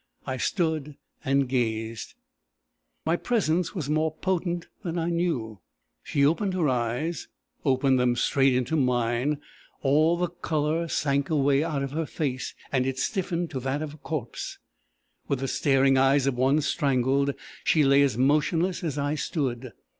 I 0.25 0.37
stood 0.37 0.97
and 1.23 1.47
gazed. 1.47 2.15
"My 3.05 3.15
presence 3.15 3.75
was 3.75 3.87
more 3.87 4.11
potent 4.11 4.65
than 4.81 4.97
I 4.97 5.11
knew. 5.11 5.59
She 6.01 6.25
opened 6.25 6.55
her 6.55 6.67
eyes 6.67 7.27
opened 7.63 7.99
them 7.99 8.15
straight 8.15 8.55
into 8.55 8.75
mine. 8.75 9.39
All 9.83 10.17
the 10.17 10.29
colour 10.29 10.87
sank 10.87 11.29
away 11.29 11.63
out 11.63 11.83
of 11.83 11.91
her 11.91 12.07
face, 12.07 12.55
and 12.71 12.87
it 12.87 12.97
stiffened 12.97 13.51
to 13.51 13.59
that 13.59 13.83
of 13.83 13.93
a 13.93 13.97
corpse. 13.97 14.57
With 15.27 15.37
the 15.37 15.47
staring 15.47 15.99
eyes 15.99 16.25
of 16.25 16.33
one 16.35 16.61
strangled, 16.61 17.35
she 17.63 17.83
lay 17.83 18.01
as 18.01 18.17
motionless 18.17 18.83
as 18.83 18.97
I 18.97 19.13
stood. 19.13 19.71